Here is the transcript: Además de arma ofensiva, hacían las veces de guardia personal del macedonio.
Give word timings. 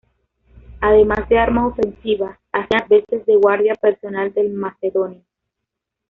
Además 0.79 1.29
de 1.29 1.37
arma 1.37 1.67
ofensiva, 1.67 2.39
hacían 2.51 2.69
las 2.79 2.89
veces 2.89 3.23
de 3.27 3.35
guardia 3.35 3.75
personal 3.75 4.33
del 4.33 4.49
macedonio. 4.51 5.21